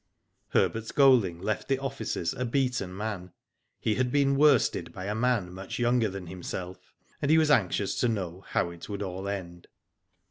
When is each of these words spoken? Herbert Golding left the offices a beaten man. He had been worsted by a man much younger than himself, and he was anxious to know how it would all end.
Herbert 0.47 0.91
Golding 0.95 1.39
left 1.43 1.67
the 1.67 1.77
offices 1.77 2.33
a 2.33 2.43
beaten 2.43 2.97
man. 2.97 3.33
He 3.79 3.93
had 3.93 4.11
been 4.11 4.35
worsted 4.35 4.91
by 4.91 5.05
a 5.05 5.13
man 5.13 5.53
much 5.53 5.77
younger 5.77 6.09
than 6.09 6.25
himself, 6.25 6.95
and 7.21 7.29
he 7.29 7.37
was 7.37 7.51
anxious 7.51 7.93
to 7.99 8.07
know 8.07 8.43
how 8.47 8.71
it 8.71 8.89
would 8.89 9.03
all 9.03 9.27
end. 9.29 9.67